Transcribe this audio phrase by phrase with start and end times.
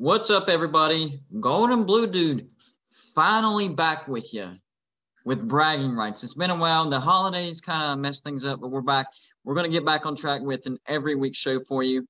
[0.00, 1.20] What's up, everybody?
[1.40, 2.50] Golden Blue Dude
[3.14, 4.48] finally back with you
[5.26, 6.24] with bragging rights.
[6.24, 6.88] It's been a while.
[6.88, 9.08] The holidays kind of messed things up, but we're back.
[9.44, 12.08] We're going to get back on track with an every week show for you.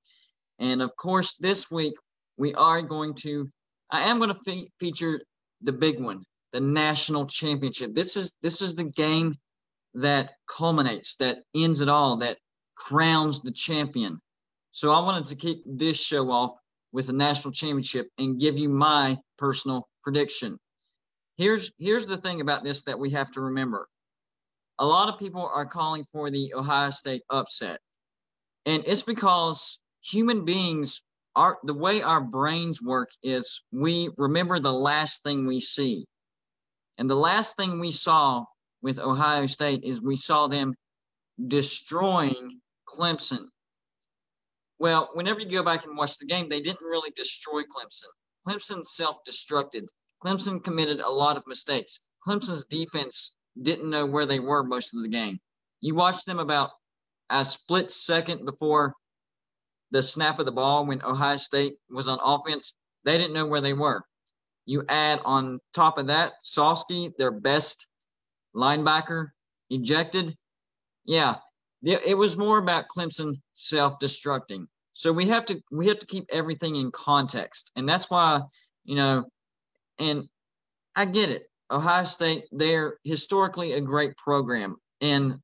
[0.57, 1.93] And of course, this week
[2.37, 3.49] we are going to,
[3.89, 5.19] I am going to fe- feature
[5.59, 6.23] the big one,
[6.53, 7.93] the national championship.
[7.93, 9.35] This is this is the game
[9.95, 12.37] that culminates, that ends it all, that
[12.73, 14.17] crowns the champion.
[14.71, 16.53] So I wanted to kick this show off
[16.91, 20.57] with a national championship and give you my personal prediction.
[21.37, 23.87] Here's here's the thing about this that we have to remember.
[24.79, 27.79] A lot of people are calling for the Ohio State upset.
[28.65, 31.01] And it's because human beings
[31.35, 36.05] are the way our brains work is we remember the last thing we see.
[36.97, 38.43] And the last thing we saw
[38.81, 40.75] with Ohio State is we saw them
[41.47, 43.45] destroying Clemson
[44.81, 48.09] well, whenever you go back and watch the game, they didn't really destroy Clemson.
[48.47, 49.83] Clemson self destructed.
[50.25, 51.99] Clemson committed a lot of mistakes.
[52.27, 55.39] Clemson's defense didn't know where they were most of the game.
[55.81, 56.71] You watched them about
[57.29, 58.95] a split second before
[59.91, 62.73] the snap of the ball when Ohio State was on offense.
[63.05, 64.03] They didn't know where they were.
[64.65, 67.85] You add on top of that, Skalski, their best
[68.55, 69.27] linebacker,
[69.69, 70.35] ejected.
[71.05, 71.35] Yeah,
[71.83, 74.65] it was more about Clemson self-destructing.
[74.93, 78.41] So we have to we have to keep everything in context, and that's why
[78.83, 79.25] you know,
[79.99, 80.27] and
[80.95, 81.43] I get it.
[81.69, 85.39] Ohio State, they're historically a great program, and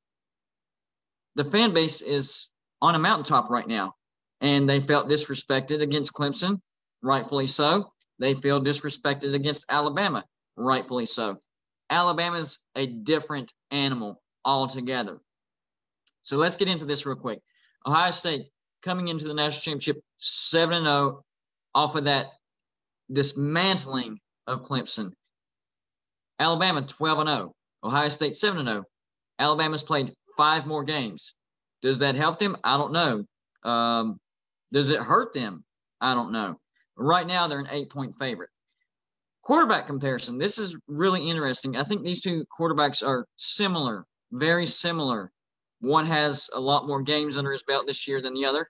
[1.34, 2.50] the fan base is
[2.82, 3.94] on a mountaintop right now,
[4.40, 6.60] and they felt disrespected against Clemson,
[7.02, 7.92] rightfully so.
[8.18, 10.24] They feel disrespected against Alabama,
[10.56, 11.38] rightfully so.
[11.90, 15.20] Alabama's a different animal altogether.
[16.22, 17.40] So let's get into this real quick.
[17.86, 18.42] Ohio State
[18.82, 21.22] coming into the national championship 7 0
[21.74, 22.26] off of that
[23.10, 25.12] dismantling of Clemson.
[26.38, 27.52] Alabama 12 0.
[27.84, 28.84] Ohio State 7 0.
[29.38, 31.34] Alabama's played five more games.
[31.82, 32.56] Does that help them?
[32.64, 33.24] I don't know.
[33.68, 34.18] Um,
[34.72, 35.64] does it hurt them?
[36.00, 36.58] I don't know.
[36.96, 38.50] Right now, they're an eight point favorite.
[39.42, 40.38] Quarterback comparison.
[40.38, 41.76] This is really interesting.
[41.76, 45.30] I think these two quarterbacks are similar, very similar
[45.80, 48.68] one has a lot more games under his belt this year than the other.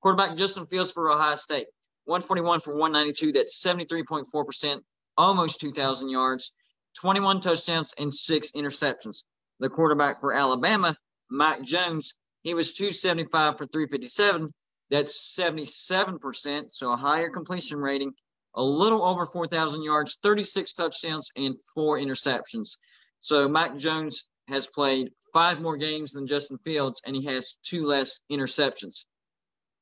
[0.00, 1.66] Quarterback Justin Fields for Ohio State,
[2.04, 3.32] 141 for 192.
[3.32, 4.80] That's 73.4%,
[5.16, 6.52] almost 2,000 yards,
[6.96, 9.24] 21 touchdowns, and six interceptions.
[9.60, 10.96] The quarterback for Alabama,
[11.30, 14.52] Mac Jones, he was 275 for 357.
[14.90, 18.12] That's 77%, so a higher completion rating,
[18.54, 22.76] a little over 4,000 yards, 36 touchdowns, and four interceptions.
[23.20, 27.84] So Mac Jones has played five more games than Justin Fields, and he has two
[27.84, 29.04] less interceptions.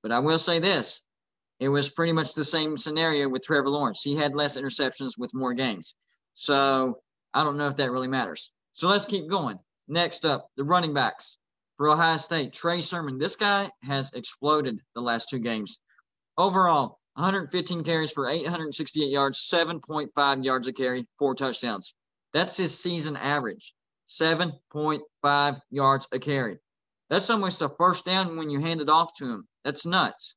[0.02, 1.02] But I will say this
[1.58, 4.02] it was pretty much the same scenario with Trevor Lawrence.
[4.02, 5.94] He had less interceptions with more games.
[6.34, 7.00] So
[7.32, 8.52] I don't know if that really matters.
[8.74, 9.58] So let's keep going.
[9.88, 11.38] Next up, the running backs
[11.76, 12.52] for Ohio State.
[12.52, 13.18] Trey Sermon.
[13.18, 15.80] This guy has exploded the last two games.
[16.36, 21.94] Overall, 115 carries for 868 yards, 7.5 yards a carry, four touchdowns.
[22.34, 23.72] That's his season average.
[24.06, 26.58] 7.5 yards a carry.
[27.08, 29.48] That's almost a first down when you hand it off to him.
[29.64, 30.36] That's nuts.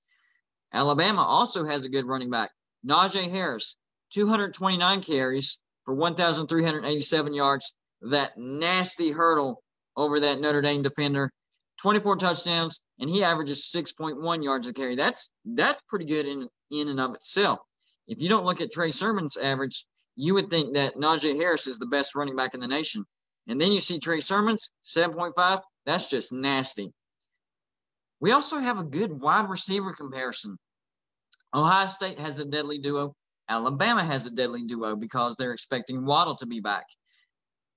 [0.74, 2.52] Alabama also has a good running back.
[2.88, 3.76] Najee Harris,
[4.14, 7.74] 229 carries for 1,387 yards.
[8.02, 9.62] That nasty hurdle
[9.98, 11.32] over that Notre Dame defender.
[11.82, 14.96] 24 touchdowns, and he averages 6.1 yards a carry.
[14.96, 17.60] That's that's pretty good in in and of itself.
[18.08, 21.78] If you don't look at Trey Sermon's average, you would think that Najee Harris is
[21.78, 23.06] the best running back in the nation.
[23.50, 25.62] And then you see Trey Sermons, 7.5.
[25.88, 26.94] That's just nasty.
[28.22, 30.56] We also have a good wide receiver comparison.
[31.54, 33.16] Ohio State has a deadly duo.
[33.50, 36.86] Alabama has a deadly duo because they're expecting Waddle to be back.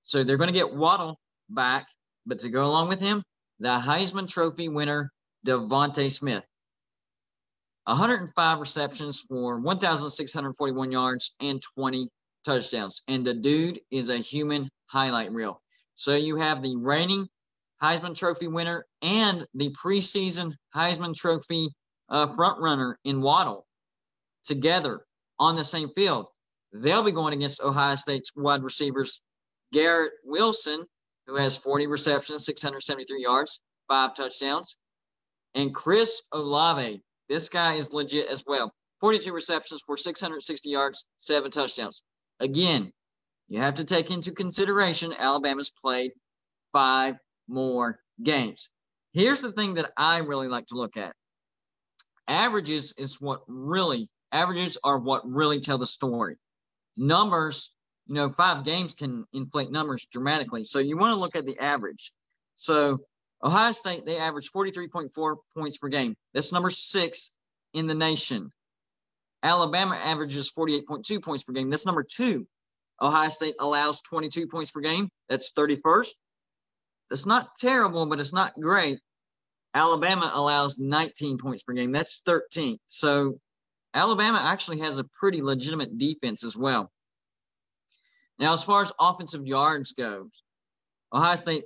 [0.03, 1.19] So they're going to get Waddle
[1.49, 1.87] back,
[2.27, 3.23] but to go along with him,
[3.59, 5.11] the Heisman Trophy winner,
[5.47, 6.45] DeVonta Smith.
[7.85, 12.09] 105 receptions for 1,641 yards and 20
[12.45, 13.01] touchdowns.
[13.07, 15.59] And the dude is a human highlight reel.
[15.95, 17.27] So you have the reigning
[17.81, 21.69] Heisman Trophy winner and the preseason Heisman Trophy
[22.09, 23.65] uh, front runner in Waddle
[24.45, 25.05] together
[25.39, 26.27] on the same field.
[26.71, 29.21] They'll be going against Ohio State's wide receivers
[29.71, 30.85] Garrett Wilson,
[31.25, 34.77] who has 40 receptions, 673 yards, five touchdowns,
[35.55, 37.01] and Chris Olave.
[37.27, 38.71] This guy is legit as well.
[39.01, 42.03] 42 receptions for 660 yards, seven touchdowns.
[42.39, 42.91] Again,
[43.53, 46.11] you have to take into consideration Alabama's played
[46.71, 47.15] five
[47.47, 48.69] more games.
[49.13, 51.15] Here's the thing that I really like to look at
[52.27, 56.37] averages is what really Averages are what really tell the story.
[56.97, 57.71] Numbers,
[58.07, 60.63] you know, five games can inflate numbers dramatically.
[60.63, 62.11] So you want to look at the average.
[62.55, 62.97] So
[63.43, 66.15] Ohio State, they average 43.4 points per game.
[66.33, 67.31] That's number six
[67.75, 68.51] in the nation.
[69.43, 71.69] Alabama averages 48.2 points per game.
[71.69, 72.47] That's number two.
[73.03, 75.09] Ohio State allows 22 points per game.
[75.27, 76.11] That's 31st.
[77.09, 78.99] That's not terrible, but it's not great.
[79.73, 81.91] Alabama allows 19 points per game.
[81.91, 82.79] That's 13th.
[82.85, 83.39] So
[83.93, 86.91] Alabama actually has a pretty legitimate defense as well.
[88.39, 90.43] Now, as far as offensive yards goes,
[91.13, 91.65] Ohio State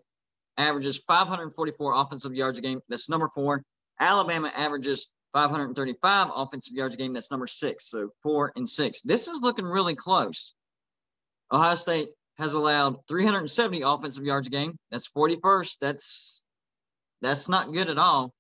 [0.57, 2.81] averages 544 offensive yards a game.
[2.89, 3.63] That's number four.
[4.00, 7.13] Alabama averages 535 offensive yards a game.
[7.13, 7.89] That's number six.
[7.89, 9.01] So four and six.
[9.01, 10.54] This is looking really close.
[11.51, 14.77] Ohio State has allowed 370 offensive yards a game.
[14.91, 15.75] That's 41st.
[15.81, 16.44] That's
[17.21, 18.31] that's not good at all.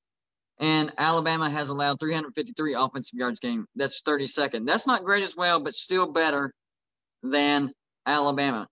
[0.59, 3.65] And Alabama has allowed 353 offensive yards game.
[3.75, 4.65] That's 32nd.
[4.65, 6.51] That's not great as well, but still better
[7.23, 7.71] than
[8.05, 8.67] Alabama.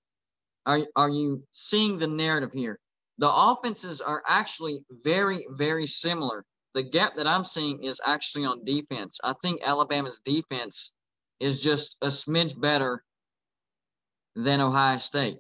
[0.66, 2.80] Are, are you seeing the narrative here?
[3.18, 6.44] The offenses are actually very, very similar.
[6.74, 9.20] The gap that I'm seeing is actually on defense.
[9.24, 10.94] I think Alabama's defense
[11.40, 13.04] is just a smidge better
[14.36, 15.40] than Ohio State.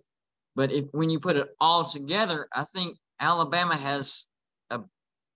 [0.56, 4.26] But if when you put it all together, I think Alabama has
[4.70, 4.80] a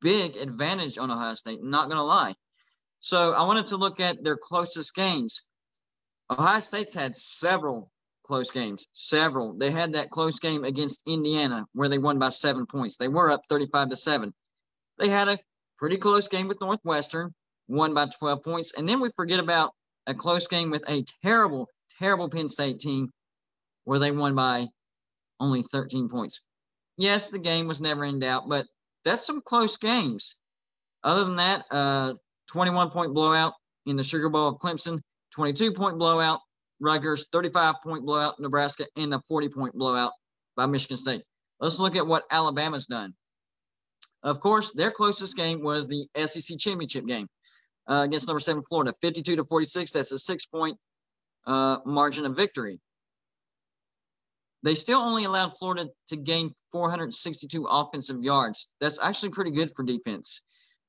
[0.02, 1.62] big advantage on Ohio State.
[1.62, 2.36] Not going to lie.
[3.02, 5.44] So I wanted to look at their closest games.
[6.30, 7.92] Ohio State's had several
[8.26, 9.58] close games, several.
[9.58, 12.96] They had that close game against Indiana where they won by seven points.
[12.96, 14.34] They were up 35 to seven.
[15.00, 15.40] They had a
[15.78, 17.34] pretty close game with Northwestern,
[17.68, 18.74] won by 12 points.
[18.78, 19.72] And then we forget about
[20.06, 21.68] a close game with a terrible,
[21.98, 23.12] terrible Penn State team
[23.90, 24.68] where they won by
[25.40, 26.42] only 13 points.
[26.96, 28.68] Yes, the game was never in doubt, but
[29.04, 30.36] that's some close games.
[31.04, 32.14] Other than that, uh,
[32.52, 33.54] 21 point blowout
[33.88, 35.00] in the Sugar Bowl of Clemson,
[35.32, 36.40] 22 point blowout
[36.80, 40.12] Rutgers, 35 point blowout Nebraska, and a 40 point blowout
[40.56, 41.24] by Michigan State.
[41.60, 43.16] Let's look at what Alabama's done.
[44.22, 47.28] Of course, their closest game was the SEC championship game
[47.90, 49.92] uh, against number seven Florida, 52 to 46.
[49.94, 50.78] That's a six point
[51.48, 52.80] uh, margin of victory.
[54.64, 58.70] They still only allowed Florida to gain 462 offensive yards.
[58.82, 60.42] That's actually pretty good for defense.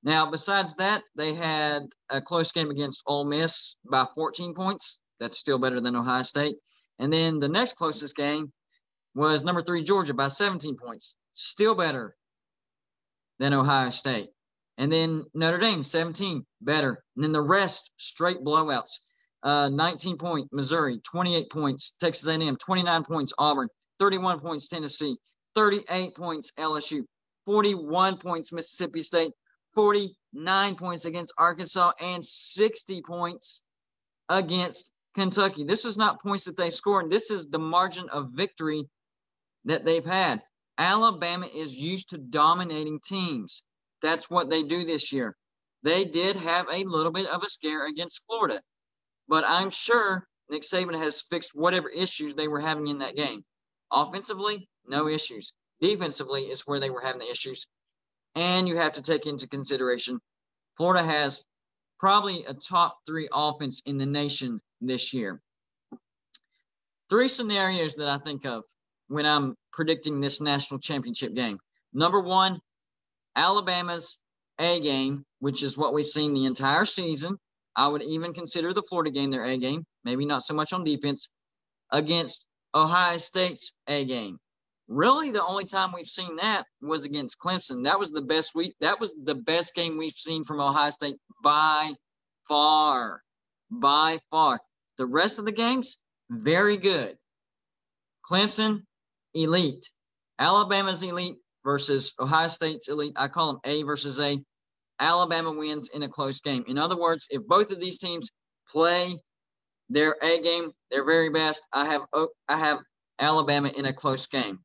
[0.03, 4.99] Now, besides that, they had a close game against Ole Miss by 14 points.
[5.21, 6.57] That's still better than Ohio State.
[6.99, 8.53] And then the next closest game
[9.15, 11.15] was number three Georgia by 17 points.
[11.33, 12.17] Still better
[13.39, 14.31] than Ohio State.
[14.79, 17.05] And then Notre Dame 17 better.
[17.15, 19.01] And then the rest straight blowouts
[19.43, 25.17] uh, 19 point Missouri, 28 points Texas A&M, 29 points Auburn, 31 points Tennessee,
[25.55, 27.03] 38 points LSU,
[27.47, 29.33] 41 points Mississippi State,
[29.75, 33.63] 49 points against Arkansas, and 60 points
[34.29, 35.65] against Kentucky.
[35.65, 37.11] This is not points that they've scored.
[37.11, 38.89] This is the margin of victory
[39.65, 40.43] that they've had.
[40.79, 43.63] Alabama is used to dominating teams.
[44.03, 45.37] That's what they do this year.
[45.83, 48.61] They did have a little bit of a scare against Florida.
[49.31, 53.43] But I'm sure Nick Saban has fixed whatever issues they were having in that game.
[53.91, 55.55] Offensively, no issues.
[55.81, 57.67] Defensively is where they were having the issues.
[58.35, 60.21] And you have to take into consideration
[60.77, 61.45] Florida has
[61.99, 65.41] probably a top three offense in the nation this year.
[67.11, 68.65] Three scenarios that I think of
[69.09, 71.59] when I'm predicting this national championship game.
[71.93, 72.61] Number one,
[73.37, 74.19] Alabama's
[74.59, 77.37] A game, which is what we've seen the entire season.
[77.77, 80.85] I would even consider the Florida game their A game, maybe not so much on
[80.85, 81.29] defense,
[81.93, 84.39] against Ohio State's A game.
[84.89, 87.85] Really, the only time we've seen that was against Clemson.
[87.85, 91.17] That was the best we that was the best game we've seen from Ohio State
[91.45, 91.95] by
[92.49, 93.23] far.
[93.71, 94.61] By far.
[94.99, 95.97] The rest of the games,
[96.29, 97.17] very good.
[98.29, 98.83] Clemson,
[99.35, 99.89] elite.
[100.39, 103.13] Alabama's elite versus Ohio State's elite.
[103.17, 104.43] I call them A versus A.
[105.01, 106.65] Alabama wins in a close game.
[106.69, 108.31] In other words, if both of these teams
[108.71, 109.19] play
[109.89, 112.03] their A game, their very best, I have
[112.49, 112.79] I have
[113.19, 114.61] Alabama in a close game.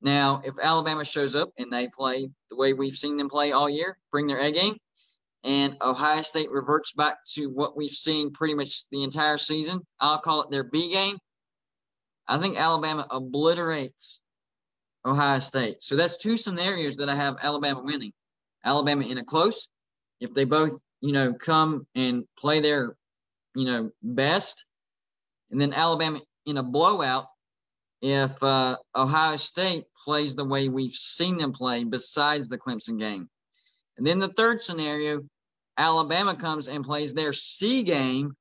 [0.00, 3.68] Now, if Alabama shows up and they play the way we've seen them play all
[3.68, 4.76] year, bring their A game,
[5.44, 10.18] and Ohio State reverts back to what we've seen pretty much the entire season, I'll
[10.18, 11.18] call it their B game.
[12.26, 14.20] I think Alabama obliterates
[15.04, 15.82] Ohio State.
[15.82, 18.12] So that's two scenarios that I have Alabama winning.
[18.64, 19.68] Alabama in a close.
[20.20, 22.96] If they both, you know, come and play their,
[23.54, 24.64] you know, best,
[25.50, 27.26] and then Alabama in a blowout.
[28.02, 33.30] If uh, Ohio State plays the way we've seen them play, besides the Clemson game,
[33.96, 35.22] and then the third scenario,
[35.78, 38.36] Alabama comes and plays their C game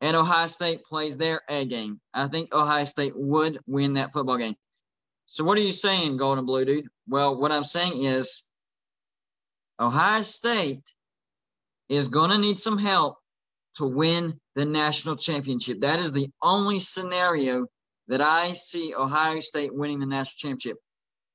[0.00, 4.36] and Ohio State plays their A game, I think Ohio State would win that football
[4.36, 4.56] game.
[5.26, 6.88] So what are you saying, Golden Blue dude?
[7.08, 8.44] Well, what I'm saying is
[9.78, 10.92] Ohio State
[11.88, 13.16] is going to need some help
[13.76, 15.80] to win the national championship.
[15.80, 17.66] That is the only scenario
[18.08, 20.78] that I see Ohio State winning the national championship.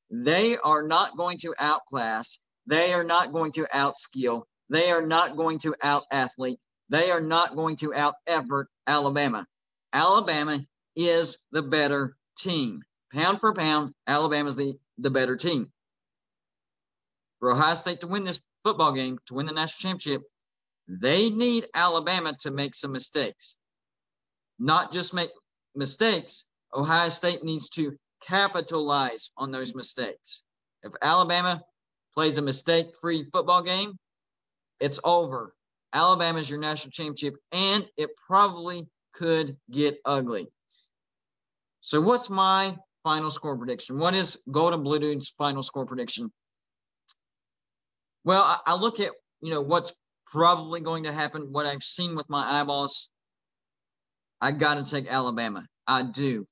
[0.09, 2.39] They are not going to outclass.
[2.67, 4.43] They are not going to outskill.
[4.69, 6.59] They are not going to out athlete.
[6.89, 9.45] They are not going to out effort Alabama.
[9.93, 10.59] Alabama
[10.95, 12.81] is the better team.
[13.13, 15.71] Pound for pound, Alabama is the, the better team.
[17.41, 20.21] For Ohio State to win this football game, to win the national championship,
[20.87, 23.57] they need Alabama to make some mistakes.
[24.59, 25.31] Not just make
[25.75, 30.43] mistakes, Ohio State needs to capitalize on those mistakes.
[30.83, 31.63] If Alabama
[32.13, 33.97] plays a mistake free football game,
[34.79, 35.55] it's over.
[35.93, 40.47] Alabama is your national championship, and it probably could get ugly.
[41.81, 43.97] So, what's my final score prediction?
[43.97, 46.31] What is Golden Blue Dude's final score prediction?
[48.23, 49.11] Well, I, I look at
[49.41, 49.93] you know what's
[50.27, 51.51] probably going to happen.
[51.51, 53.09] What I've seen with my eyeballs,
[54.39, 55.65] I got to take Alabama.
[55.87, 56.45] I do.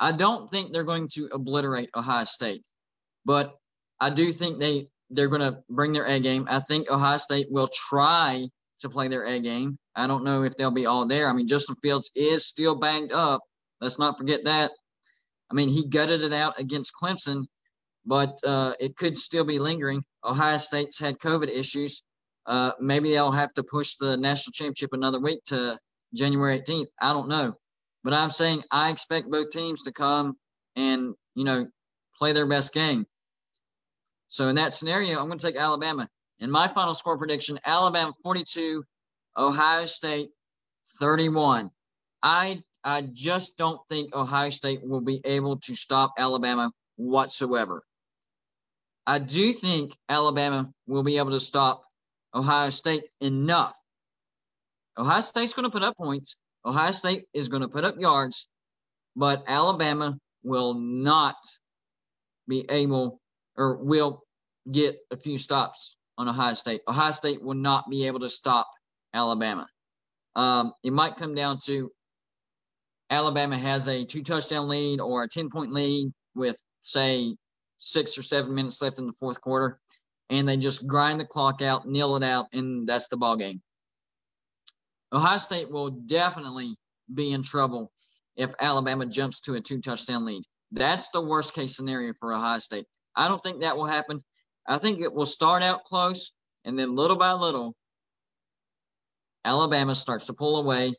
[0.00, 2.64] I don't think they're going to obliterate Ohio State,
[3.24, 3.54] but
[4.00, 6.46] I do think they they're going to bring their A game.
[6.50, 8.48] I think Ohio State will try
[8.80, 9.78] to play their A game.
[9.94, 11.28] I don't know if they'll be all there.
[11.28, 13.40] I mean, Justin Fields is still banged up.
[13.80, 14.72] Let's not forget that.
[15.50, 17.44] I mean, he gutted it out against Clemson,
[18.06, 20.04] but uh, it could still be lingering.
[20.24, 22.02] Ohio State's had COVID issues.
[22.46, 25.78] Uh, maybe they'll have to push the national championship another week to
[26.14, 26.86] January 18th.
[27.00, 27.54] I don't know.
[28.04, 30.36] But I'm saying I expect both teams to come
[30.74, 31.68] and, you know,
[32.18, 33.06] play their best game.
[34.28, 36.08] So in that scenario, I'm going to take Alabama.
[36.40, 38.82] In my final score prediction, Alabama 42,
[39.36, 40.30] Ohio State
[40.98, 41.70] 31.
[42.22, 47.84] I I just don't think Ohio State will be able to stop Alabama whatsoever.
[49.06, 51.82] I do think Alabama will be able to stop
[52.34, 53.74] Ohio State enough.
[54.96, 56.36] Ohio State's going to put up points.
[56.64, 58.48] Ohio State is going to put up yards,
[59.16, 61.36] but Alabama will not
[62.48, 63.20] be able
[63.56, 64.22] or will
[64.70, 66.82] get a few stops on Ohio State.
[66.86, 68.68] Ohio State will not be able to stop
[69.12, 69.66] Alabama.
[70.36, 71.90] Um, it might come down to
[73.10, 77.36] Alabama has a two touchdown lead or a 10 point lead with, say,
[77.82, 79.80] six or seven minutes left in the fourth quarter,
[80.30, 83.60] and they just grind the clock out, kneel it out, and that's the ball game.
[85.12, 86.76] Ohio State will definitely
[87.12, 87.92] be in trouble
[88.36, 90.44] if Alabama jumps to a two touchdown lead.
[90.70, 92.86] That's the worst case scenario for Ohio State.
[93.16, 94.22] I don't think that will happen.
[94.66, 96.32] I think it will start out close,
[96.64, 97.74] and then little by little,
[99.44, 100.94] Alabama starts to pull away.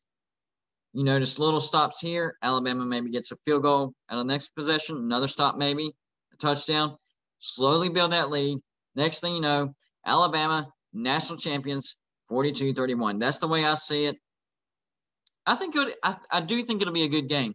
[0.91, 2.37] You notice little stops here.
[2.43, 5.95] Alabama maybe gets a field goal at the next possession, another stop maybe,
[6.39, 6.95] touchdown.
[7.39, 8.59] Slowly build that lead.
[8.95, 9.73] Next thing you know,
[10.05, 11.97] Alabama, national champions,
[12.29, 13.19] 42 31.
[13.19, 14.17] That's the way I see it.
[15.45, 17.53] I think it, I, I do think it'll be a good game.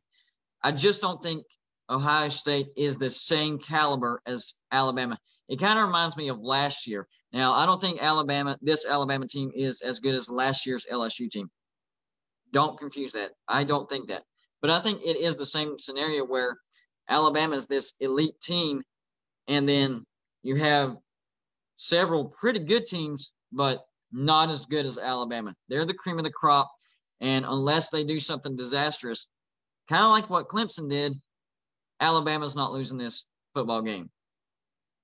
[0.63, 1.45] I just don't think
[1.89, 5.19] Ohio State is the same caliber as Alabama.
[5.49, 7.09] It kind of reminds me of last year.
[7.33, 11.31] Now, I don't think Alabama, this Alabama team is as good as last year's LSU
[11.31, 11.51] team.
[12.53, 13.33] Don't confuse that.
[13.47, 14.23] I don't think that.
[14.61, 16.59] But I think it is the same scenario where
[17.09, 18.83] Alabama is this elite team,
[19.47, 20.05] and then
[20.43, 20.97] you have
[21.77, 23.81] several pretty good teams, but
[24.13, 25.55] not as good as Alabama.
[25.69, 26.71] They're the cream of the crop.
[27.21, 29.27] And unless they do something disastrous,
[29.89, 31.15] kind of like what Clemson did,
[32.01, 33.25] Alabama's not losing this
[33.55, 34.11] football game.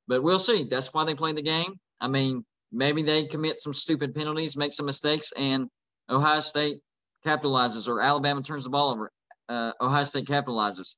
[0.07, 0.65] But we'll see.
[0.65, 1.75] That's why they play the game.
[2.01, 5.69] I mean, maybe they commit some stupid penalties, make some mistakes, and
[6.09, 6.81] Ohio State
[7.25, 9.11] capitalizes, or Alabama turns the ball over.
[9.49, 10.97] Uh, Ohio State capitalizes.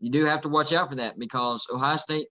[0.00, 2.28] You do have to watch out for that because Ohio State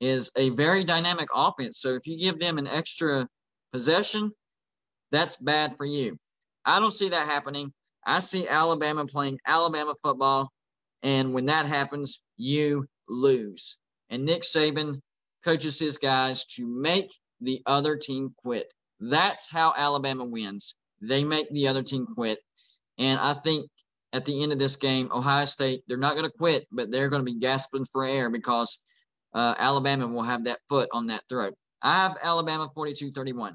[0.00, 1.80] is a very dynamic offense.
[1.80, 3.28] So if you give them an extra
[3.72, 4.32] possession,
[5.10, 6.18] that's bad for you.
[6.64, 7.72] I don't see that happening.
[8.04, 10.50] I see Alabama playing Alabama football,
[11.02, 13.78] and when that happens, you lose.
[14.10, 15.00] And Nick Saban
[15.44, 18.72] coaches his guys to make the other team quit.
[19.00, 20.74] That's how Alabama wins.
[21.02, 22.38] They make the other team quit.
[22.98, 23.68] And I think
[24.16, 27.10] at the end of this game, Ohio State, they're not going to quit, but they're
[27.10, 28.78] going to be gasping for air because
[29.34, 31.52] uh, Alabama will have that foot on that throat.
[31.82, 33.54] I have Alabama 42 31.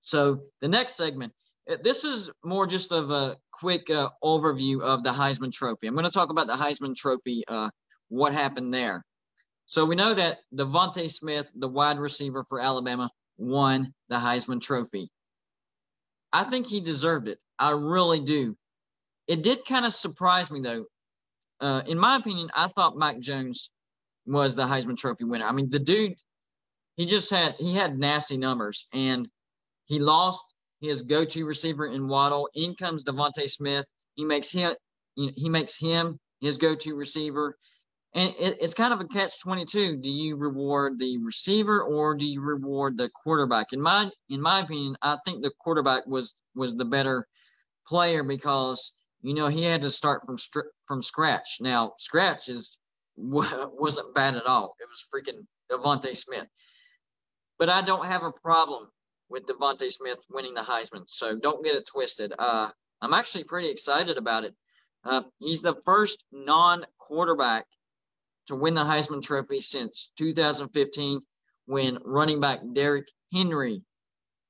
[0.00, 1.34] So the next segment,
[1.70, 5.86] uh, this is more just of a quick uh, overview of the Heisman Trophy.
[5.86, 7.68] I'm going to talk about the Heisman Trophy, uh,
[8.08, 9.04] what happened there.
[9.66, 15.10] So we know that DeVonta Smith, the wide receiver for Alabama, won the Heisman Trophy.
[16.32, 17.38] I think he deserved it.
[17.58, 18.56] I really do.
[19.26, 20.84] It did kind of surprise me though.
[21.60, 23.70] Uh, in my opinion, I thought Mac Jones
[24.26, 25.46] was the Heisman Trophy winner.
[25.46, 26.14] I mean, the dude,
[26.96, 29.28] he just had he had nasty numbers, and
[29.84, 30.44] he lost
[30.80, 32.48] his go-to receiver in Waddle.
[32.54, 33.86] In comes DeVonta Smith.
[34.14, 34.74] He makes him
[35.14, 37.56] he makes him his go-to receiver.
[38.14, 40.02] And it, it's kind of a catch-22.
[40.02, 43.72] Do you reward the receiver or do you reward the quarterback?
[43.72, 47.26] In my in my opinion, I think the quarterback was was the better
[47.86, 50.36] player because you know he had to start from
[50.86, 51.58] from scratch.
[51.60, 52.78] Now scratch is
[53.16, 54.76] wasn't bad at all.
[54.80, 56.46] It was freaking DeVonta Smith.
[57.58, 58.88] But I don't have a problem
[59.28, 62.32] with DeVonta Smith winning the Heisman, so don't get it twisted.
[62.38, 62.70] Uh,
[63.02, 64.54] I'm actually pretty excited about it.
[65.04, 67.66] Uh, he's the first non-quarterback
[68.46, 71.20] to win the Heisman Trophy since 2015,
[71.66, 73.82] when running back Derrick Henry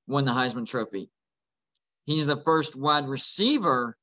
[0.07, 1.11] won the Heisman Trophy.
[2.07, 3.97] He's the first wide receiver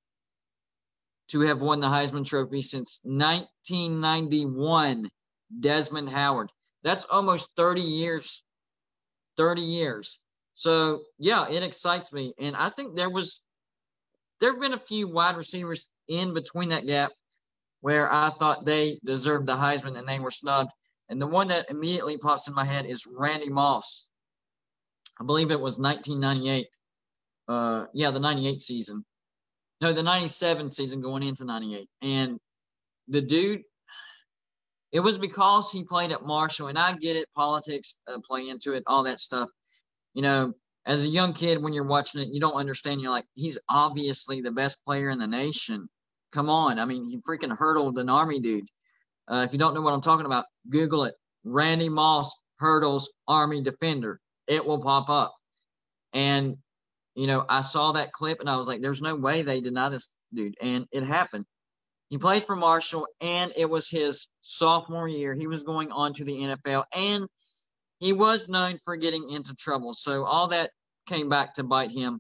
[1.29, 5.09] to have won the Heisman Trophy since 1991,
[5.59, 6.51] Desmond Howard.
[6.83, 8.43] That's almost 30 years.
[9.37, 10.19] 30 years.
[10.53, 12.33] So, yeah, it excites me.
[12.39, 13.41] And I think there was,
[14.39, 17.11] there have been a few wide receivers in between that gap
[17.81, 20.71] where I thought they deserved the Heisman and they were snubbed.
[21.09, 24.05] And the one that immediately pops in my head is Randy Moss.
[25.19, 26.67] I believe it was 1998.
[27.47, 29.05] Uh, yeah, the 98 season.
[29.81, 31.87] No, the 97 season going into 98.
[32.01, 32.39] And
[33.07, 33.61] the dude,
[34.91, 36.67] it was because he played at Marshall.
[36.67, 39.49] And I get it, politics uh, play into it, all that stuff.
[40.13, 40.53] You know,
[40.85, 43.01] as a young kid, when you're watching it, you don't understand.
[43.01, 45.87] You're like, he's obviously the best player in the nation.
[46.31, 46.79] Come on.
[46.79, 48.69] I mean, he freaking hurdled an Army dude.
[49.27, 51.15] Uh, if you don't know what I'm talking about, Google it.
[51.43, 54.19] Randy Moss hurdles Army defender.
[54.47, 55.35] It will pop up.
[56.13, 56.57] And
[57.17, 59.89] you know, I saw that clip and I was like, there's no way they deny
[59.89, 60.53] this dude.
[60.61, 61.45] And it happened.
[62.09, 65.33] He played for Marshall and it was his sophomore year.
[65.33, 67.27] He was going on to the NFL and
[67.99, 69.95] he was known for getting into trouble.
[69.95, 70.69] So all that
[71.07, 72.19] came back to bite him.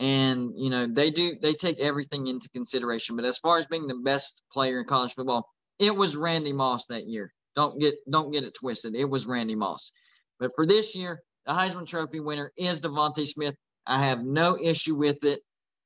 [0.00, 3.14] And, you know, they do, they take everything into consideration.
[3.14, 6.84] But as far as being the best player in college football, it was Randy Moss
[6.86, 7.32] that year.
[7.54, 8.96] Don't get, don't get it twisted.
[8.96, 9.92] It was Randy Moss.
[10.40, 13.54] But for this year, the Heisman Trophy winner is DeVonta Smith.
[13.86, 15.40] I have no issue with it.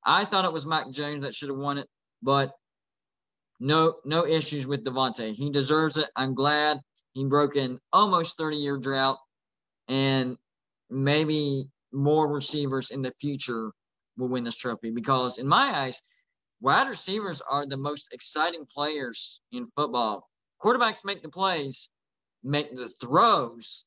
[0.05, 1.89] I thought it was Mac Jones that should have won it,
[2.23, 2.53] but
[3.59, 5.33] no no issues with DeVonta.
[5.33, 6.09] He deserves it.
[6.15, 6.79] I'm glad
[7.13, 9.19] he broke an almost 30 year drought,
[9.89, 10.37] and
[10.91, 13.73] maybe more receivers in the future
[14.17, 16.01] will win this trophy because, in my eyes,
[16.61, 20.29] wide receivers are the most exciting players in football.
[20.63, 21.89] Quarterbacks make the plays,
[22.43, 23.85] make the throws.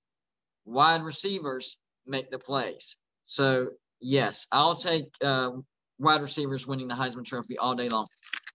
[0.66, 2.96] Wide receivers make the plays.
[3.24, 3.70] So
[4.02, 5.52] Yes, I'll take uh,
[5.98, 8.08] wide receivers winning the Heisman Trophy all day long.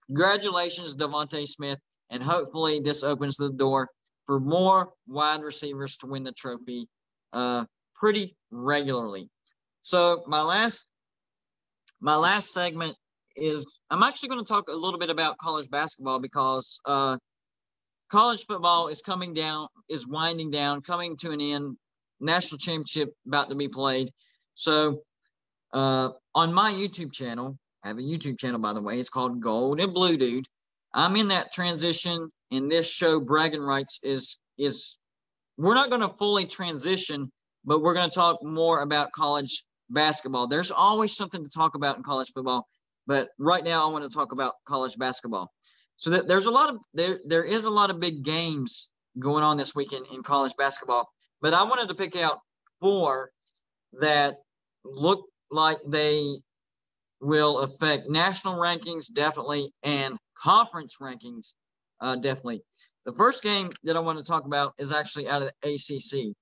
[0.07, 1.79] Congratulations, DeVonta Smith,
[2.09, 3.87] and hopefully this opens the door
[4.25, 6.87] for more wide receivers to win the trophy
[7.33, 9.29] uh, pretty regularly.
[9.83, 10.87] So my last
[12.01, 12.95] my last segment
[13.35, 17.17] is I'm actually going to talk a little bit about college basketball because uh,
[18.11, 21.77] college football is coming down, is winding down, coming to an end.
[22.21, 24.09] National championship about to be played.
[24.55, 25.01] So
[25.75, 28.97] uh, on my YouTube channel, I have a YouTube channel, by the way.
[28.97, 30.47] It's called Gold and Blue Dude.
[30.93, 34.97] I'm in that transition, and this show, Bragging Rights, is is
[35.57, 37.29] we're not going to fully transition,
[37.65, 40.47] but we're going to talk more about college basketball.
[40.47, 42.65] There's always something to talk about in college football,
[43.05, 45.51] but right now I want to talk about college basketball.
[45.97, 48.87] So that there's a lot of there there is a lot of big games
[49.19, 51.09] going on this weekend in college basketball,
[51.41, 52.39] but I wanted to pick out
[52.79, 53.31] four
[53.99, 54.35] that
[54.85, 56.37] look like they
[57.21, 61.53] will affect national rankings definitely and conference rankings
[62.01, 62.61] uh, definitely.
[63.05, 66.35] The first game that I want to talk about is actually out of the ACC.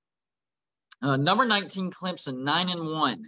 [1.02, 3.23] Uh, number 19 Clemson, nine and one.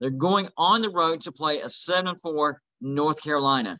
[0.00, 3.78] They're going on the road to play a seven and four North Carolina.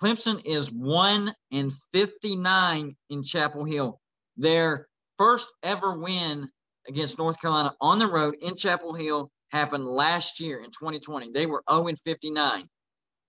[0.00, 4.00] Clemson is one and 59 in Chapel Hill.
[4.36, 6.48] Their first ever win
[6.88, 11.30] against North Carolina on the road in Chapel Hill happened last year in 2020.
[11.32, 12.68] They were 0 and 59.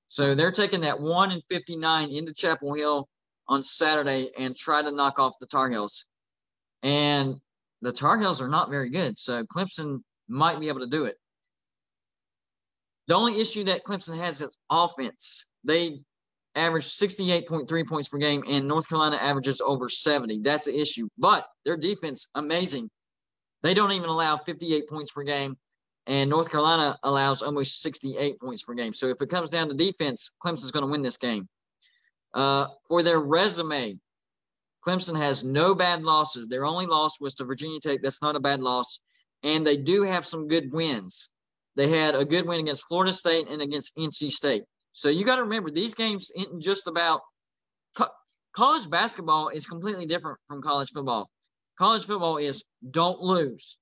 [0.08, 3.08] So they're taking that 1 and 59 into Chapel Hill
[3.48, 6.06] on Saturday and try to knock off the Tar Heels.
[6.84, 7.36] And
[7.82, 9.18] the Tar Heels are not very good.
[9.18, 11.16] So Clemson might be able to do it.
[13.08, 15.46] The only issue that Clemson has is offense.
[15.64, 16.00] They
[16.56, 20.40] average 68.3 points per game, and North Carolina averages over 70.
[20.40, 21.08] That's the issue.
[21.18, 22.90] But their defense, amazing.
[23.62, 25.58] They don't even allow 58 points per game
[26.08, 28.94] and North Carolina allows almost 68 points per game.
[28.94, 31.48] So if it comes down to defense, Clemson's going to win this game.
[32.34, 33.98] Uh, for their resume,
[34.86, 36.48] Clemson has no bad losses.
[36.48, 38.02] Their only loss was to Virginia Tech.
[38.04, 39.00] That's not a bad loss.
[39.42, 41.30] And they do have some good wins.
[41.76, 44.64] They had a good win against Florida State and against NC State.
[44.94, 47.22] So you got to remember these games isn't just about
[47.98, 48.10] co-
[48.56, 51.30] college basketball is completely different from college football.
[51.78, 53.78] College football is don't lose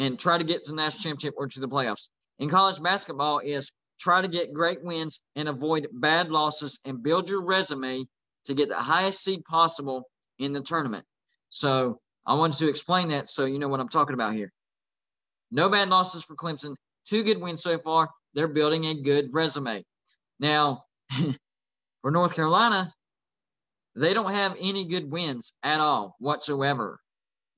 [0.00, 2.08] and try to get to the national championship or to the playoffs.
[2.38, 7.28] In college basketball is try to get great wins and avoid bad losses and build
[7.28, 8.06] your resume
[8.46, 10.08] to get the highest seed possible
[10.38, 11.04] in the tournament.
[11.50, 14.50] So I wanted to explain that so you know what I'm talking about here.
[15.50, 16.76] No bad losses for Clemson.
[17.06, 18.08] Two good wins so far.
[18.32, 19.84] They're building a good resume.
[20.38, 20.84] Now,
[22.00, 22.94] for North Carolina,
[23.96, 27.00] they don't have any good wins at all whatsoever.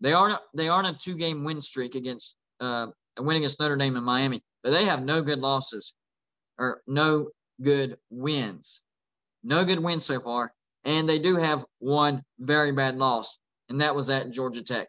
[0.02, 3.76] They aren't they aren't a two game win streak against uh, a win against Notre
[3.76, 5.94] Dame and Miami, but they have no good losses
[6.58, 7.28] or no
[7.62, 8.82] good wins.
[9.44, 10.52] No good wins so far.
[10.84, 13.38] And they do have one very bad loss,
[13.68, 14.88] and that was at Georgia Tech.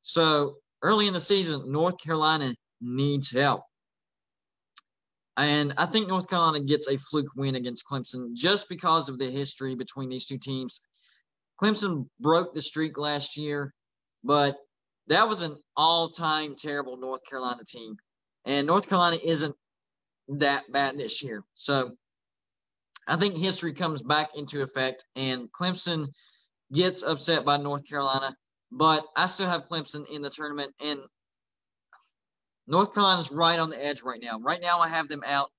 [0.00, 3.64] So early in the season, North Carolina needs help.
[5.36, 9.30] And I think North Carolina gets a fluke win against Clemson just because of the
[9.30, 10.80] history between these two teams.
[11.62, 13.74] Clemson broke the streak last year
[14.24, 14.56] but
[15.08, 17.96] that was an all-time terrible North Carolina team,
[18.44, 19.54] and North Carolina isn't
[20.28, 21.42] that bad this year.
[21.54, 21.90] So
[23.08, 26.06] I think history comes back into effect, and Clemson
[26.72, 28.34] gets upset by North Carolina.
[28.70, 31.00] But I still have Clemson in the tournament, and
[32.66, 34.38] North Carolina's right on the edge right now.
[34.38, 35.50] Right now, I have them out.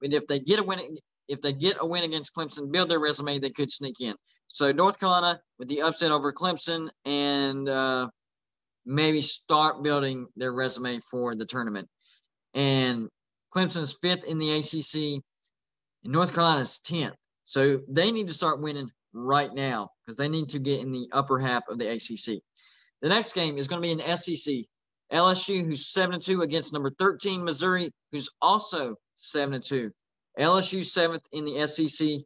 [0.00, 2.98] But if they get a win, if they get a win against Clemson, build their
[2.98, 4.14] resume, they could sneak in.
[4.48, 8.08] So North Carolina with the upset over Clemson and uh,
[8.84, 11.88] maybe start building their resume for the tournament.
[12.54, 13.08] And
[13.54, 15.22] Clemson's fifth in the ACC,
[16.04, 17.14] and North Carolina's tenth.
[17.44, 21.08] So they need to start winning right now because they need to get in the
[21.12, 22.42] upper half of the ACC.
[23.00, 24.64] The next game is going to be in the SEC.
[25.12, 29.90] LSU, who's seven and two against number thirteen Missouri, who's also seven and two.
[30.38, 32.18] LSU seventh in the SEC.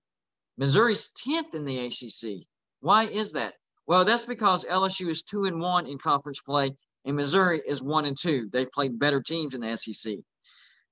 [0.63, 2.47] Missouri's 10th in the ACC.
[2.79, 3.55] Why is that?
[3.89, 8.05] Well, that's because LSU is 2 and 1 in conference play and Missouri is 1
[8.05, 8.49] and 2.
[8.53, 10.19] They've played better teams in the SEC.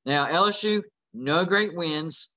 [0.04, 0.83] Now, LSU
[1.14, 2.30] no great wins,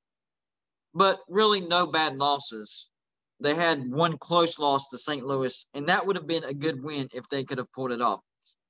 [0.94, 2.92] but really no bad losses.
[3.40, 5.26] They had one close loss to St.
[5.26, 8.02] Louis, and that would have been a good win if they could have pulled it
[8.04, 8.20] off.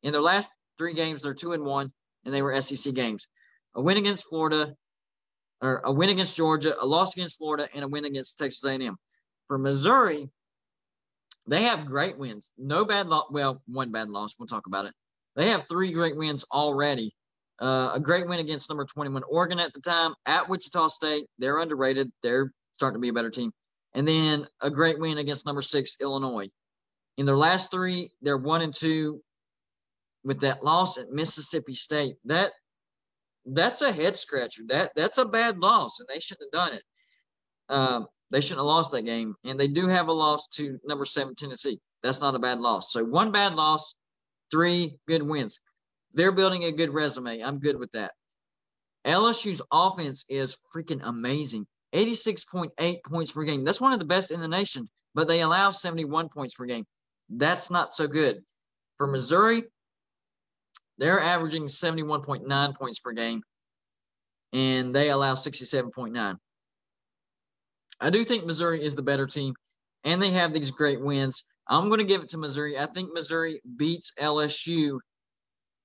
[0.04, 0.48] In their last
[0.78, 1.92] three games, they're two and one,
[2.24, 3.28] and they were SEC games.
[3.76, 4.74] A win against Florida,
[5.64, 8.98] or a win against Georgia, a loss against Florida, and a win against Texas A&M.
[9.48, 10.30] For Missouri,
[11.48, 12.52] they have great wins.
[12.58, 13.26] No bad loss.
[13.32, 14.36] Well, one bad loss.
[14.38, 14.94] We'll talk about it.
[15.36, 17.16] They have three great wins already.
[17.60, 21.28] Uh, a great win against number 21 Oregon at the time at Wichita State.
[21.40, 22.10] They're underrated.
[22.22, 23.52] They're starting to be a better team.
[23.94, 26.50] And then a great win against number six Illinois.
[27.18, 29.22] In their last three, they're one and two
[30.24, 32.16] with that loss at Mississippi State.
[32.26, 32.52] That
[33.46, 34.64] that's a head scratcher.
[34.68, 36.84] That that's a bad loss, and they shouldn't have done it.
[37.70, 41.06] Um, they shouldn't have lost that game, and they do have a loss to number
[41.06, 41.80] seven Tennessee.
[42.02, 42.92] That's not a bad loss.
[42.92, 43.96] So one bad loss,
[44.52, 45.60] three good wins.
[46.14, 47.42] They're building a good resume.
[47.42, 48.14] I'm good with that.
[49.06, 51.68] LSU's offense is freaking amazing.
[51.94, 53.64] 86.8 points per game.
[53.64, 56.86] That's one of the best in the nation, but they allow 71 points per game.
[57.30, 58.42] That's not so good.
[58.98, 59.64] For Missouri,
[60.98, 63.42] they're averaging 71.9 points per game,
[64.52, 66.38] and they allow 67.9.
[68.00, 69.54] I do think Missouri is the better team,
[70.04, 71.44] and they have these great wins.
[71.68, 72.78] I'm going to give it to Missouri.
[72.78, 75.00] I think Missouri beats LSU.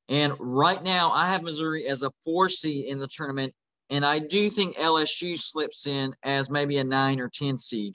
[0.09, 3.53] And right now, I have Missouri as a four seed in the tournament.
[3.91, 7.95] And I do think LSU slips in as maybe a nine or 10 seed.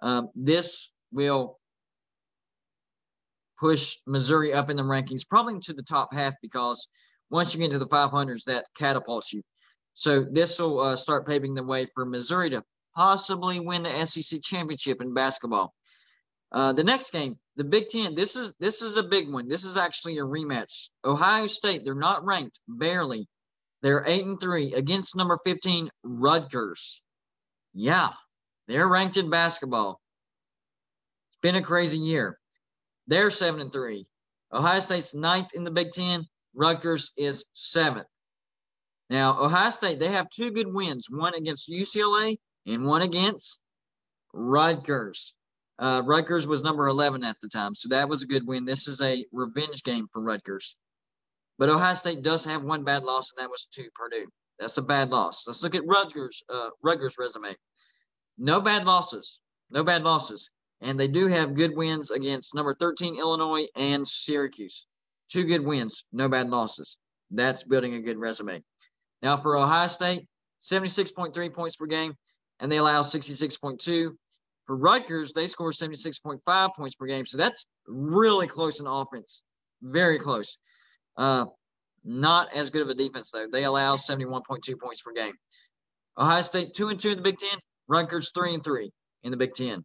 [0.00, 1.58] Um, this will
[3.58, 6.88] push Missouri up in the rankings, probably to the top half because
[7.30, 9.42] once you get into the 500s, that catapults you.
[9.94, 12.62] So this will uh, start paving the way for Missouri to
[12.94, 15.74] possibly win the SEC championship in basketball.
[16.50, 18.14] Uh, the next game, the Big Ten.
[18.14, 19.48] This is this is a big one.
[19.48, 20.88] This is actually a rematch.
[21.04, 21.82] Ohio State.
[21.84, 23.28] They're not ranked, barely.
[23.82, 27.02] They're eight and three against number 15 Rutgers.
[27.74, 28.10] Yeah,
[28.66, 30.00] they're ranked in basketball.
[31.30, 32.38] It's been a crazy year.
[33.08, 34.06] They're seven and three.
[34.52, 36.26] Ohio State's ninth in the Big Ten.
[36.54, 38.06] Rutgers is seventh.
[39.10, 43.60] Now, Ohio State, they have two good wins, one against UCLA and one against
[44.34, 45.34] Rutgers.
[45.78, 48.64] Uh, Rutgers was number 11 at the time, so that was a good win.
[48.64, 50.76] This is a revenge game for Rutgers.
[51.58, 54.28] But Ohio State does have one bad loss, and that was to Purdue.
[54.58, 55.46] That's a bad loss.
[55.46, 56.42] Let's look at Rutgers.
[56.52, 57.54] Uh, Rutgers' resume.
[58.36, 59.40] No bad losses.
[59.70, 60.50] No bad losses.
[60.80, 64.86] And they do have good wins against number 13 Illinois and Syracuse.
[65.28, 66.96] Two good wins, no bad losses.
[67.30, 68.62] That's building a good resume.
[69.22, 70.26] Now for Ohio State,
[70.60, 72.14] 76.3 points per game,
[72.60, 74.12] and they allow 66.2.
[74.66, 77.26] For Rutgers, they score 76.5 points per game.
[77.26, 79.42] So that's really close in offense.
[79.82, 80.58] Very close.
[81.16, 81.46] Uh,
[82.04, 83.46] not as good of a defense, though.
[83.50, 85.32] They allow 71.2 points per game.
[86.18, 87.58] Ohio State 2 and 2 in the Big Ten.
[87.88, 88.90] Rutgers 3 and 3
[89.22, 89.84] in the Big Ten.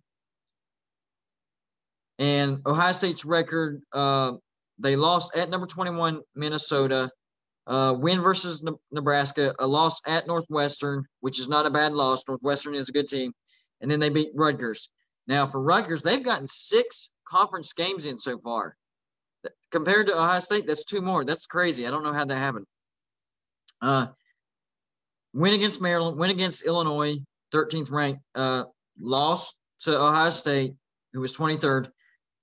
[2.20, 4.34] And Ohio State's record, uh,
[4.80, 7.10] they lost at number 21, Minnesota.
[7.66, 12.24] Uh, win versus Nebraska, a loss at Northwestern, which is not a bad loss.
[12.28, 13.34] Northwestern is a good team.
[13.80, 14.90] And then they beat Rutgers.
[15.28, 18.76] Now, for Rutgers, they've gotten six conference games in so far.
[19.72, 21.24] Compared to Ohio State, that's two more.
[21.24, 21.88] That's crazy.
[21.88, 22.66] I don't know how that happened.
[23.82, 24.08] Uh,
[25.34, 27.18] win against Maryland, win against Illinois,
[27.54, 28.64] 13th ranked, uh,
[29.00, 30.74] lost to Ohio State,
[31.12, 31.90] who was 23rd.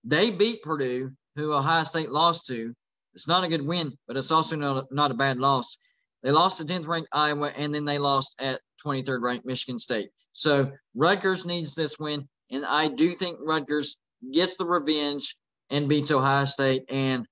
[0.04, 2.74] They beat Purdue, who Ohio State lost to.
[3.14, 5.78] It's not a good win, but it's also not a, not a bad loss.
[6.22, 10.10] They lost to 10th ranked Iowa, and then they lost at 23rd ranked Michigan State.
[10.32, 13.96] So Rutgers needs this win, and I do think Rutgers
[14.32, 15.36] gets the revenge
[15.70, 16.84] and beats Ohio State.
[16.88, 17.26] And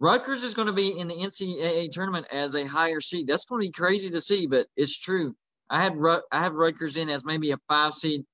[0.00, 3.26] Rutgers is going to be in the NCAA tournament as a higher seed.
[3.26, 5.34] That's going to be crazy to see, but it's true.
[5.70, 5.96] I had
[6.32, 8.24] I have Rutgers in as maybe a five seed,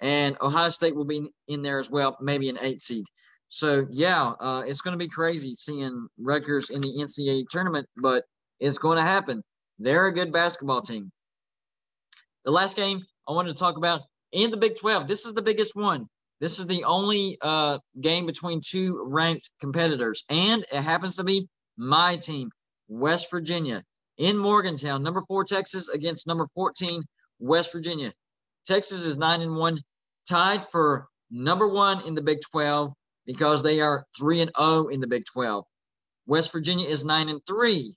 [0.00, 3.04] and Ohio State will be in there as well, maybe an eight seed.
[3.48, 8.24] So yeah, uh, it's going to be crazy seeing Rutgers in the NCAA tournament, but
[8.60, 9.42] it's going to happen.
[9.78, 11.10] They're a good basketball team.
[12.44, 14.02] The last game I wanted to talk about
[14.32, 15.06] in the Big 12.
[15.06, 16.08] This is the biggest one.
[16.40, 21.48] This is the only uh, game between two ranked competitors, and it happens to be
[21.76, 22.50] my team,
[22.88, 23.82] West Virginia,
[24.18, 25.02] in Morgantown.
[25.02, 27.02] Number four Texas against number 14
[27.38, 28.12] West Virginia.
[28.66, 29.80] Texas is nine and one,
[30.28, 32.92] tied for number one in the Big 12
[33.26, 35.64] because they are three and zero oh in the Big 12.
[36.26, 37.94] West Virginia is nine and three.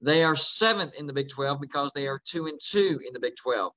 [0.00, 3.20] They are seventh in the Big 12 because they are two and two in the
[3.20, 3.72] Big 12.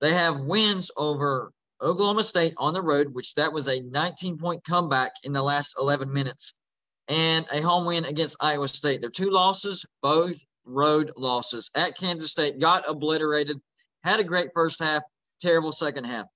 [0.00, 4.64] They have wins over Oklahoma State on the road, which that was a 19 point
[4.64, 6.54] comeback in the last 11 minutes,
[7.08, 9.00] and a home win against Iowa State.
[9.00, 11.70] Their two losses, both road losses.
[11.74, 13.60] At Kansas State, got obliterated,
[14.02, 15.02] had a great first half,
[15.40, 16.26] terrible second half.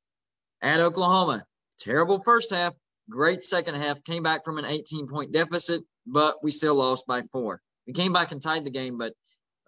[0.63, 1.45] At Oklahoma,
[1.79, 2.75] terrible first half,
[3.11, 7.23] great second half, came back from an 18 point deficit, but we still lost by
[7.33, 7.61] four.
[7.87, 9.13] We came back and tied the game, but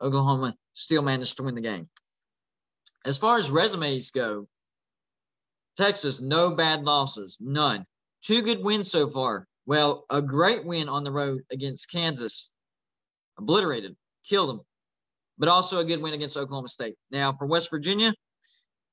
[0.00, 1.88] Oklahoma still managed to win the game.
[3.04, 4.48] As far as resumes go,
[5.76, 7.86] Texas, no bad losses, none.
[8.22, 9.46] Two good wins so far.
[9.66, 12.50] Well, a great win on the road against Kansas,
[13.38, 14.60] obliterated, killed them,
[15.38, 16.94] but also a good win against Oklahoma State.
[17.10, 18.14] Now, for West Virginia,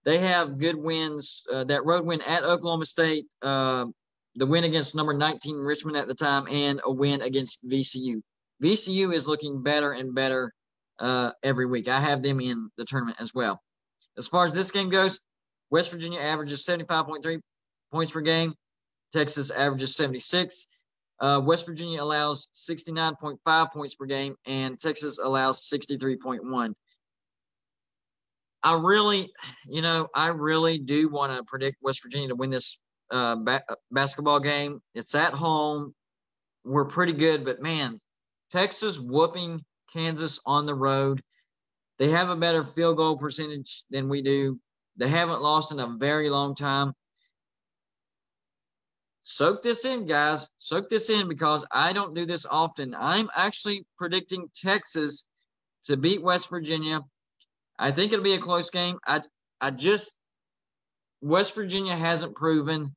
[0.03, 1.43] they have good wins.
[1.51, 3.86] Uh, that road win at Oklahoma State, uh,
[4.36, 8.21] the win against number 19 Richmond at the time, and a win against VCU.
[8.62, 10.53] VCU is looking better and better
[10.99, 11.88] uh, every week.
[11.88, 13.62] I have them in the tournament as well.
[14.17, 15.19] As far as this game goes,
[15.69, 17.39] West Virginia averages 75.3
[17.91, 18.53] points per game.
[19.12, 20.65] Texas averages 76.
[21.23, 26.73] Uh, West Virginia allows 69.5 points per game, and Texas allows 63.1.
[28.62, 29.31] I really,
[29.65, 32.77] you know, I really do want to predict West Virginia to win this
[33.09, 34.81] uh, ba- basketball game.
[34.95, 35.95] It's at home.
[36.65, 38.01] We're pretty good, but man,
[38.51, 39.62] Texas whooping
[39.93, 41.23] Kansas on the road.
[41.99, 44.59] They have a better field goal percentage than we do.
[44.97, 46.91] They haven't lost in a very long time.
[49.25, 50.49] Soak this in, guys.
[50.57, 52.93] Soak this in because I don't do this often.
[52.93, 55.25] I'm actually predicting Texas
[55.86, 56.99] to beat West Virginia.
[57.79, 58.99] I think it'll be a close game.
[59.07, 59.21] I
[59.62, 60.12] I just
[61.21, 62.93] West Virginia hasn't proven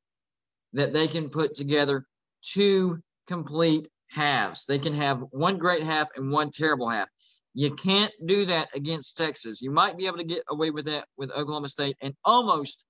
[0.73, 2.05] that they can put together
[2.43, 4.65] two complete halves.
[4.67, 7.09] They can have one great half and one terrible half.
[7.55, 9.63] You can't do that against Texas.
[9.63, 12.85] You might be able to get away with that with Oklahoma State and almost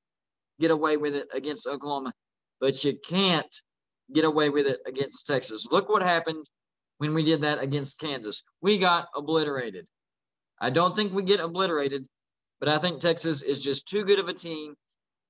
[0.59, 2.15] get away with it against Oklahoma,
[2.61, 3.55] but you can't
[4.13, 5.67] get away with it against Texas.
[5.71, 6.47] Look what happened
[6.99, 8.43] when we did that against Kansas.
[8.61, 9.87] We got obliterated.
[10.61, 12.07] I don't think we get obliterated,
[12.61, 14.75] but I think Texas is just too good of a team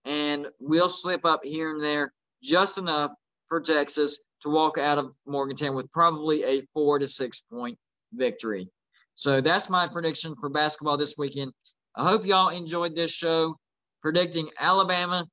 [0.04, 2.12] and we'll slip up here and there
[2.42, 3.10] just enough
[3.48, 7.76] for Texas to walk out of Morgantown with probably a four to six point
[8.12, 8.68] victory.
[9.14, 11.52] So that's my prediction for basketball this weekend.
[11.96, 13.56] I hope y'all enjoyed this show
[14.02, 15.26] predicting Alabama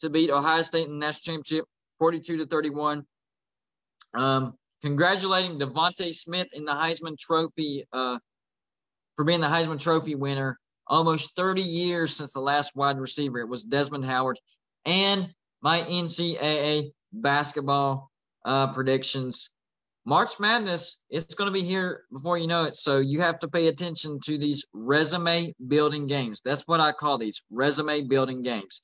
[0.00, 1.64] to beat Ohio State in the national championship
[1.98, 3.04] 42 to 31.
[4.14, 8.18] Um, congratulating DeVonta Smith in the Heisman Trophy uh,
[9.16, 10.58] for being the Heisman Trophy winner.
[10.86, 13.38] Almost 30 years since the last wide receiver.
[13.38, 14.40] It was Desmond Howard.
[14.84, 15.32] And
[15.62, 18.10] my NCAA basketball
[18.44, 19.50] uh, predictions.
[20.06, 22.74] March Madness, it's going to be here before you know it.
[22.74, 26.40] So you have to pay attention to these resume building games.
[26.44, 28.80] That's what I call these resume building games.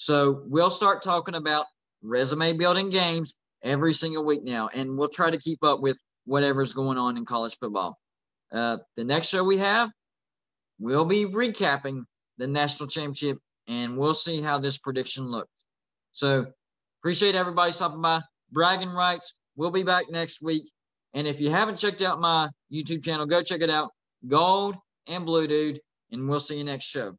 [0.00, 1.66] So we'll start talking about
[2.02, 6.72] resume building games every single week now, and we'll try to keep up with whatever's
[6.72, 7.98] going on in college football.
[8.50, 9.90] Uh, the next show we have,
[10.78, 12.04] we'll be recapping
[12.38, 13.36] the national championship,
[13.68, 15.66] and we'll see how this prediction looks.
[16.12, 16.46] So
[17.02, 18.22] appreciate everybody stopping by.
[18.50, 19.34] Bragging rights.
[19.54, 20.62] We'll be back next week.
[21.12, 23.90] And if you haven't checked out my YouTube channel, go check it out.
[24.26, 25.78] Gold and Blue Dude.
[26.10, 27.18] And we'll see you next show.